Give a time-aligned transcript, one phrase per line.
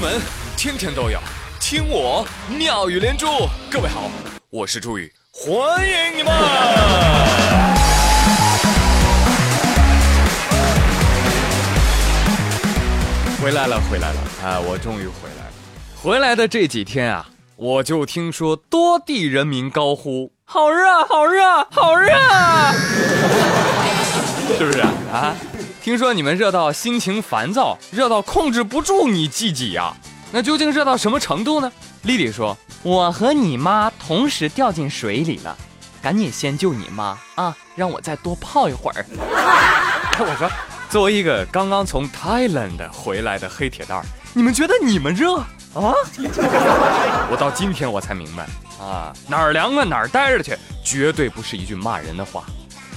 [0.00, 0.18] 闻
[0.56, 1.20] 天天都有，
[1.60, 3.26] 听我妙语连珠。
[3.70, 4.10] 各位好，
[4.48, 6.32] 我是朱宇，欢迎你们！
[13.42, 14.58] 回来了，回来了啊！
[14.60, 15.52] 我终于回来了。
[16.02, 22.10] 回来的这几天啊，我就听说多地人民高呼“好热，好热，好热”，
[24.56, 24.80] 是不是
[25.12, 25.36] 啊？
[25.82, 29.94] 听说你们热到心情烦躁，热到控制不住你自己呀？
[30.30, 31.72] 那究竟热到什么程度呢？
[32.02, 35.56] 丽丽说：“我和你妈同时掉进水里了，
[36.02, 39.04] 赶紧先救你妈啊，让我再多泡一会儿。
[40.20, 40.50] ”我说
[40.90, 45.46] ：“作为一个刚刚从 Thailand 回来的黑铁蛋儿，你们觉得你们热啊？”
[47.30, 48.46] 我到今天我才明白
[48.78, 52.44] 啊，哪儿凉快哪儿待着去，绝对不是一句骂人的话，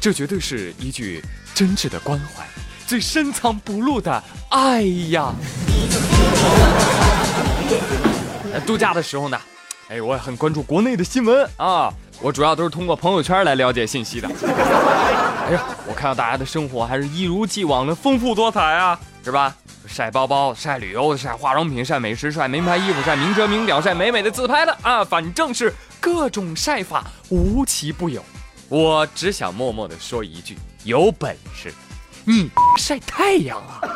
[0.00, 1.22] 这绝对是一句
[1.54, 2.46] 真挚的关怀。
[2.88, 5.34] 最深藏不露的爱呀！
[8.66, 9.38] 度假的时候呢，
[9.90, 11.92] 哎，我也很关注国内的新闻啊。
[12.22, 14.28] 我主要都是通过朋友圈来了解信息的。
[14.28, 19.54] 哎呀，我看到大家的生活还是一如既往的丰富多彩啊，是吧？
[19.86, 28.24] 晒包包、晒旅游、晒化妆品、晒美食、晒名牌衣服、晒名车名表、晒美美的自拍的啊，反正是各种晒法无奇不有。
[28.70, 31.70] 我只想默默的说一句：有本事！
[32.28, 33.80] 你晒太阳啊！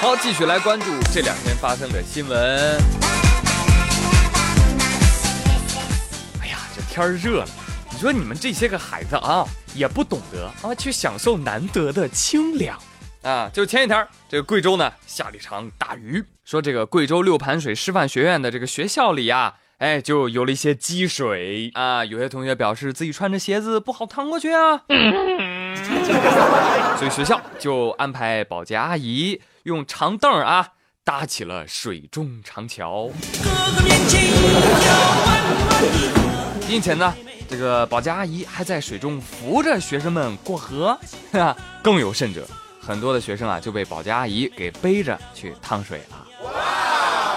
[0.00, 2.80] 好，继续来关注这两天发生的新闻。
[6.40, 7.48] 哎呀，这天热了，
[7.90, 12.78] 你说你们这些个孩子啊，也不懂得啊，去享受难得的清凉
[13.22, 13.50] 啊！
[13.52, 19.54] 就前几天，这个贵州呢下了一场大雨，说这个贵州六盘水师范学院的这个学校里啊。
[19.78, 22.04] 哎，就有了一些积水啊！
[22.04, 24.82] 有些同学表示自己穿着鞋子不好趟过去啊，
[26.98, 30.70] 所以学校就安排保洁阿姨用长凳啊
[31.04, 33.08] 搭起了水中长桥，
[36.66, 37.14] 并且呢，
[37.48, 40.98] 这个保洁阿姨还在水中扶着学生们过河。
[41.84, 42.44] 更有甚者，
[42.80, 46.24] 很多的学生啊就被保洁阿姨给背着去趟水了。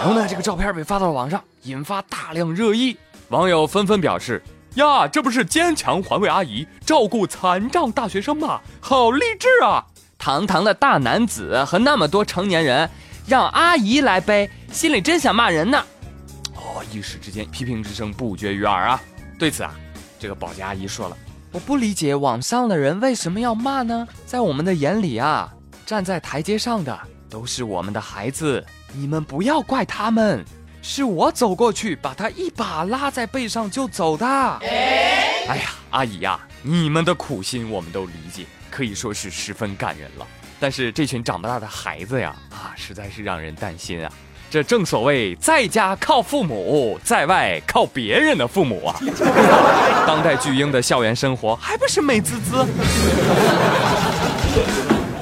[0.00, 2.96] 然后呢，这个照片被发到了网上，引发大量热议。
[3.30, 4.40] 网友纷纷表示
[4.76, 8.60] ：“呀，这不是坚强环卫阿姨照顾残障大学生吗？
[8.80, 9.84] 好励志啊！
[10.16, 12.88] 堂堂的大男子和那么多成年人，
[13.26, 15.84] 让阿姨来背，心里真想骂人呢。”
[16.54, 19.00] 哦，一时之间批评之声不绝于耳啊。
[19.36, 19.74] 对此啊，
[20.20, 21.16] 这个保洁阿姨说了
[21.50, 24.06] ：“我不理解网上的人为什么要骂呢？
[24.24, 25.52] 在我们的眼里啊，
[25.84, 26.96] 站在台阶上的
[27.28, 30.44] 都是我们的孩子。”你们不要怪他们，
[30.82, 34.26] 是我走过去把他一把拉在背上就走的。
[34.26, 40.26] 哎呀，阿姨呀，你们的苦心我们都理解，可以说是十分感人了。
[40.60, 44.10] 但是这群长不大的孩子呀，啊，实在是让人担心啊。
[44.50, 48.96] 这正所谓在家靠父母，在外靠别人的父母啊。
[50.06, 52.66] 当代巨婴的校园生活还不是美滋滋？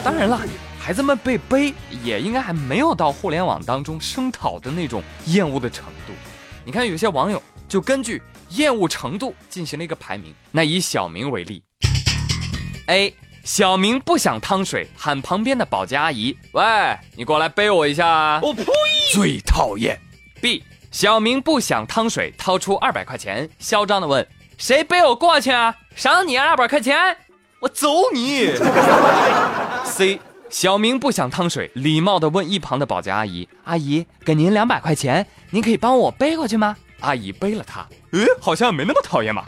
[0.04, 0.40] 当然了。
[0.86, 1.74] 孩子们被背
[2.04, 6.12] 也应该还没有到互联网当中声讨的那种厌恶的程度。
[6.64, 10.32] 你看，有些网友就根据厌恶程度进行了一个排名。
[10.52, 11.60] 那以小明为例
[12.86, 16.62] ，A 小明不想趟水，喊旁边的保洁阿姨：“喂，
[17.16, 18.64] 你过来背我一下。”我呸！
[19.12, 19.98] 最讨厌。
[20.40, 24.24] B 小明不想趟水，掏出二百块钱，嚣张的问
[24.56, 25.74] ：“谁背我过去啊？
[25.96, 26.96] 赏你二百块钱，
[27.58, 28.54] 我走你。
[29.84, 39.44] ”C 小明不想趟水，礼貌地问一旁的保洁阿姨：“阿姨，给您两百块钱，您可以帮我背过去吗？”阿姨背了他，诶，好像没那么讨厌嘛。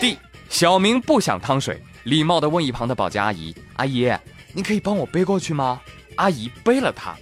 [0.00, 0.18] D，
[0.48, 4.12] 小明不想趟水，礼貌地问一旁的保洁阿姨：“阿姨，
[4.52, 5.80] 您可以帮我背过去吗？”
[6.16, 7.16] 阿姨背了他，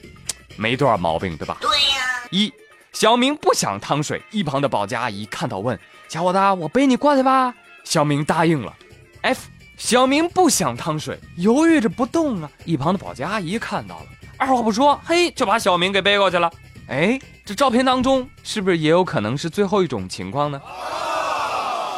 [0.56, 1.56] 没多少毛病，对吧？
[1.60, 2.28] 对呀。
[2.30, 2.52] 一，
[2.92, 8.74] 小明不想趟水，一旁的保洁阿姨看到问：“小伙子，我背你过去吧。”小明答应了。
[9.22, 9.46] F。
[9.80, 12.50] 小明不想趟水，犹豫着不动啊。
[12.66, 14.06] 一旁的保洁阿姨看到了，
[14.36, 16.52] 二话不说，嘿，就把小明给背过去了。
[16.88, 20.60] 哎，这照片当中是不是也有可能是最后一种情况呢？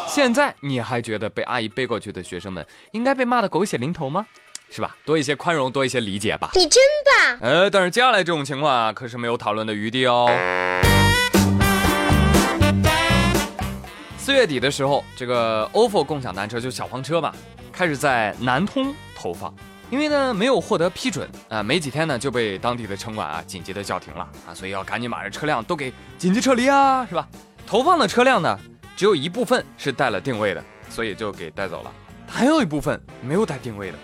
[0.06, 4.25] 现在你还觉得被阿姨背过去的学生们应该被骂的狗血淋头吗？
[4.70, 4.96] 是吧？
[5.05, 6.50] 多一些宽容，多一些理解吧。
[6.55, 7.38] 你真棒。
[7.40, 10.31] 呃，但是接下来这种情况啊，可是没有讨论的余地哦。
[14.17, 17.34] 四月底的时候，这个 ofo 共享单车就小黄车吧。
[17.72, 19.52] 开始在南通投放，
[19.90, 27.26] 因为呢没有获得批准啊，没几天呢就被当地的城管啊紧急的叫停了啊，所以要赶紧把这车辆都给紧急撤离啊，是吧？
[27.66, 28.58] 投放的车辆呢
[28.94, 31.90] 只有一部分是带了定位的，所以就给带走了，
[32.28, 33.98] 还有一部分没有带定位的，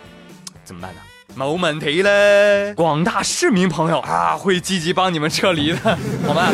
[0.64, 1.00] 怎么办呢？
[1.34, 5.78] 没问题嘞，广大市民朋友啊，会积极帮你们撤离的，
[6.26, 6.48] 好吗？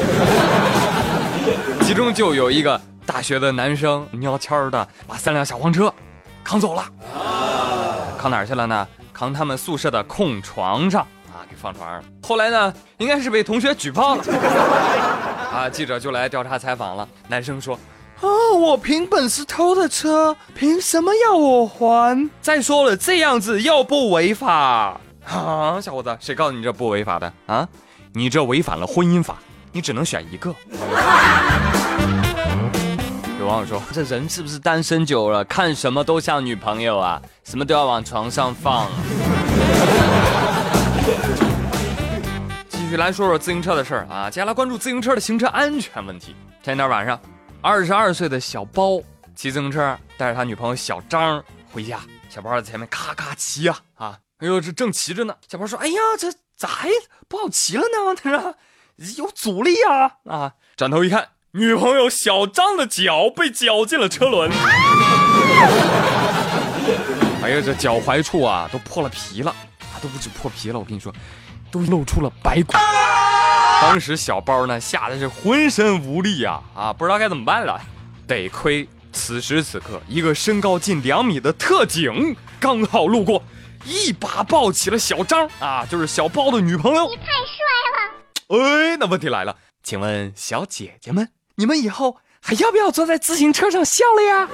[1.82, 5.94] 其中就有一个大学的男生，鸟悄的把三辆小黄车
[6.44, 6.84] 扛走了，
[8.18, 8.86] 扛哪儿去了呢？
[9.12, 11.00] 扛他们宿舍的空床上
[11.32, 12.04] 啊，给放床上了。
[12.22, 14.22] 后来呢，应该是被同学举报了，
[15.52, 17.08] 啊，记者就来调查采访了。
[17.28, 17.78] 男生说。
[18.20, 18.28] 啊！
[18.56, 22.30] 我凭本事偷的车，凭什么要我还？
[22.40, 25.80] 再说了，这样子又不违法啊！
[25.82, 27.68] 小伙子，谁告诉你这不违法的啊？
[28.12, 29.36] 你这违反了婚姻法，
[29.72, 30.54] 你只能选一个。
[33.44, 37.20] 有网友说，这人是不是单身久了，看什么都像女朋友啊？
[37.44, 38.88] 什么都要往床上放。
[42.70, 44.30] 继续来说说自行车的事儿啊！
[44.30, 46.34] 接下来关注自行车的行车安全问题。
[46.62, 47.20] 前天晚上。
[47.60, 49.00] 二十二岁的小包
[49.34, 51.42] 骑自行车带着他女朋友小张
[51.72, 54.18] 回家，小包在前面咔咔骑呀啊！
[54.38, 56.88] 哎呦，这正骑着呢，小包说：“哎呀，这咋还
[57.26, 58.14] 不好骑了呢？
[58.22, 58.54] 他说
[59.16, 61.26] 有阻力呀啊！”转头一看，
[61.56, 64.50] 女朋友小张的脚被绞进了车轮，
[67.40, 71.14] 哎呀，这脚踝处啊都破了皮了啊，都不止破皮了，我跟你说，
[71.70, 72.72] 都露出了白骨。
[73.80, 77.80] 当时小包呢吓得是浑身无力呀，啊，不知道该怎么办了。
[78.26, 83.40] 得亏此时此刻，一个身高近两米的特警刚好路过，
[83.84, 87.08] 一把抱起了小张啊，就是小包的女朋友。
[87.08, 88.92] 你太帅了！
[88.92, 94.48] 哎，那问题来了，请问小姐姐们，你们以后还要不要坐在自行车上笑了呀？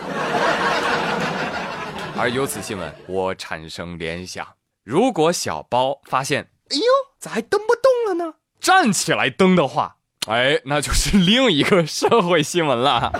[2.14, 4.46] 而由此新闻，我产生联想：
[4.84, 6.82] 如果小包发现，哎呦，
[7.18, 8.34] 咋还蹬不动了呢？
[8.60, 13.10] 站起来蹬的话，哎，那就是另一个社会新闻了。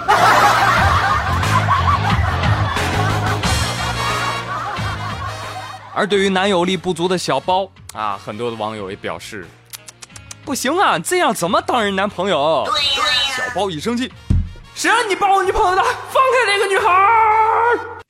[5.95, 9.47] 而对于男友力不足的小包啊，很多的网友也表示，
[10.45, 12.69] 不行啊，这样怎么当人男朋友？
[13.41, 14.13] 小包一生气，
[14.75, 15.83] 谁让你抱我女朋友的？
[15.83, 16.95] 放开那个女孩！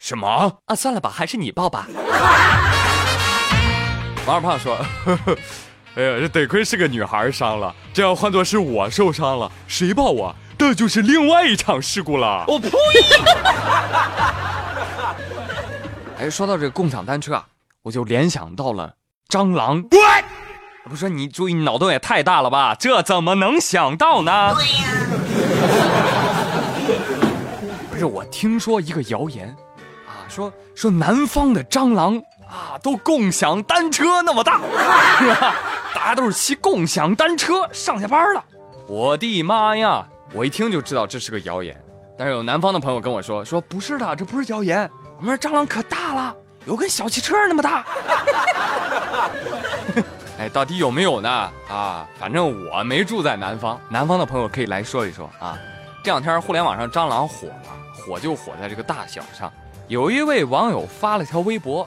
[0.00, 0.52] 什么？
[0.66, 1.86] 啊，算了吧，还是你抱吧。
[4.26, 4.76] 王二胖说。
[5.04, 5.36] 呵 呵
[5.96, 10.34] 哎呀，这得亏是个女孩伤了，这要换作是我受伤了，谁抱我？
[10.58, 12.44] 这就是另外一场事故了。
[12.48, 12.68] 我呸！
[16.18, 17.46] 哎，说到这个共享单车啊，
[17.82, 18.94] 我就联想到了
[19.28, 19.80] 蟑螂。
[19.92, 19.98] 喂，
[20.88, 22.74] 不是你注意，你脑洞也太大了吧？
[22.74, 24.54] 这怎么能想到呢？
[27.90, 29.54] 不是，我听说一个谣言，
[30.06, 32.16] 啊，说说南方的蟑螂
[32.48, 34.60] 啊，都共享单车那么大，
[35.18, 35.54] 是吧？
[35.94, 38.42] 大家都是骑共享单车上下班了，
[38.88, 40.04] 我的妈呀！
[40.32, 41.78] 我一听就知道这是个谣言。
[42.18, 44.90] 但是有南方的朋友跟我说，说不是的，这不是谣言。
[45.18, 46.34] 我们这蟑螂可大了，
[46.64, 47.84] 有跟小汽车那么大。
[50.40, 51.28] 哎，到底有没有呢？
[51.69, 55.58] 啊，反正我没住在南方，南方的朋友可以来说一说啊。
[56.02, 57.62] 这两天互联网上蟑螂火了，
[57.94, 59.52] 火就火在这个大小上。
[59.87, 61.87] 有一位网友发了条微博。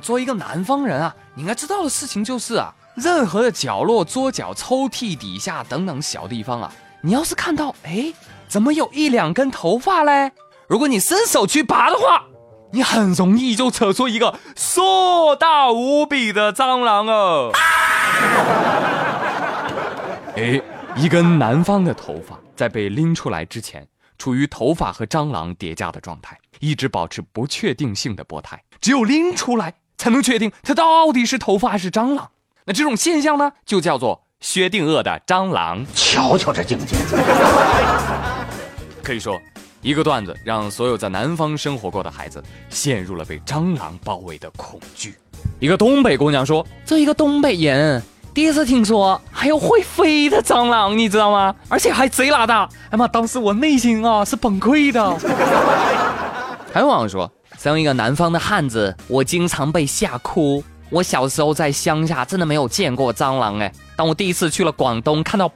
[0.00, 6.72] 作为一个南方人啊，你应该知道的事情就是啊，任何的角落、桌角、抽屉底下等等小地方啊，
[7.02, 8.10] 你要是看到，哎，
[8.48, 10.32] 怎么有一两根头发嘞？
[10.66, 12.24] 如果你伸手去拔的话，
[12.76, 17.50] 你很容易就扯出一个硕大无比的蟑螂哦。
[20.36, 20.60] 哎，
[20.94, 28.62] 一根南方的头发在被拎出来之前，处于头发和蟑螂叠加的状态，一直保持不确定性的波态。
[28.78, 32.30] 只有拎出来才能确定它到底是头发还是蟑螂。
[32.66, 35.82] 那这种现象呢，就叫做薛定谔的蟑螂。
[35.94, 36.94] 瞧瞧这境界！
[39.02, 39.40] 可以说，
[39.86, 45.14] 一个段子让所有在南方生活过的孩子陷入了被蟑螂包围的恐惧。
[45.60, 48.02] 一个东北姑娘说：“这一个东北人
[48.34, 51.54] 第一次听说还有会飞的蟑螂，你知道吗？
[51.68, 52.68] 而且还贼拉大！
[52.90, 55.16] 哎妈，当时我内心啊是崩溃的。”
[56.74, 57.30] 还有网友说。
[57.56, 60.62] 身为一个南方的汉子，我经常被吓哭。
[60.90, 63.72] 我小时候在乡下，真的没有见过蟑螂哎。
[63.96, 65.50] 当我第一次去了广东，看到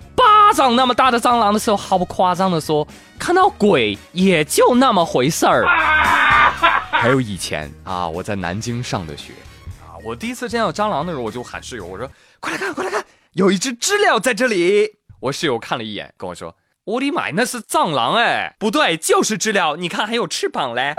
[0.51, 2.85] 巴掌那么大的蟑螂的时候，毫不夸张的说，
[3.17, 5.65] 看到鬼也就那么回事儿。
[6.91, 9.33] 还有以前啊，我在南京上的学
[9.81, 13.05] 啊，我第一次见到蟑螂的时候，我就喊室友，我说：“快来看，快来看，
[13.35, 16.53] 有一只知了在这里。”我室友看了一眼，跟我说。
[16.83, 18.53] 我的妈，那是蟑螂哎！
[18.59, 19.77] 不对，就是知了。
[19.77, 20.97] 你看还有翅膀嘞。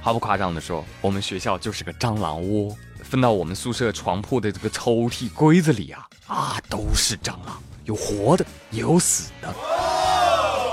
[0.00, 2.74] 毫不夸张的说，我们学校就是个蟑螂窝。
[3.12, 9.54] 分到我们宿舍床铺的这个抽屉柜子里啊啊，都是蟑螂，有活的也有死的。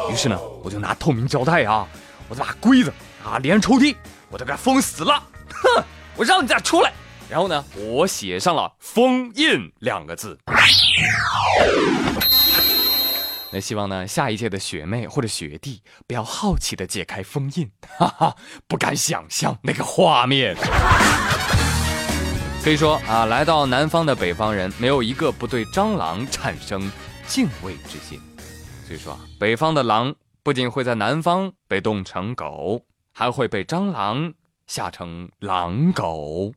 [0.09, 1.85] 于是呢，我就拿透明胶带啊，
[2.29, 2.93] 我就把柜子
[3.25, 3.93] 啊，连抽屉
[4.29, 5.21] 我都给它封死了。
[5.49, 5.83] 哼，
[6.15, 6.93] 我让你再出来。
[7.29, 10.39] 然后呢，我写上了“封印”两个字。
[13.51, 20.55] 那希望呢，下一届的学妹或者学弟不要好奇的解开封印，哈哈，不敢想象那个画面。
[22.61, 26.91] 可以说啊，来到南方的北方人，没有一个不对蟑螂产生
[27.25, 28.19] 敬畏之心。
[28.85, 30.13] 所以说啊，北方的狼
[30.43, 32.81] 不仅会在南方被冻成狗，
[33.13, 34.33] 还会被蟑螂
[34.67, 36.51] 吓成狼狗。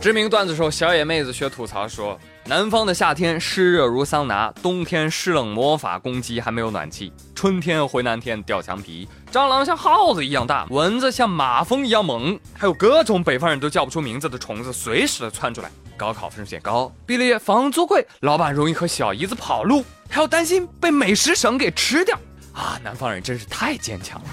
[0.00, 15.68] 知名段子手小野妹子学吐槽说：“南方的夏天湿热如桑拿，冬天湿冷魔法攻击还没有暖气，春天回南天掉墙皮，蟑螂像耗子一样大，蚊子像马蜂一样猛，还有各种北方人都叫不出名字的虫子随时的窜出来。
[15.96, 22.16] 高考分数线高，毕了业房租贵，老板容易和小姨子跑路，还要担心被美食省给吃掉。
[22.52, 24.26] 啊，南方人真是太坚强了。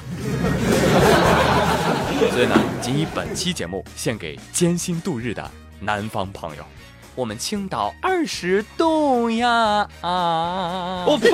[2.31, 5.43] 所以呢，仅以本期节目献给艰辛度日的。”
[5.81, 6.63] 南方朋友，
[7.15, 9.87] 我们青岛二十度呀！
[10.01, 11.05] 啊！
[11.07, 11.31] 我呸！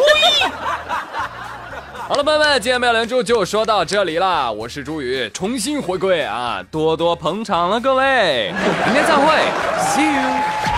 [2.08, 4.50] 好了，朋友们，今天妙连珠就说到这里啦。
[4.50, 8.54] 我是朱宇，重新回归啊，多多捧场了各位，
[8.86, 9.26] 明天再会
[9.78, 10.77] ，See you。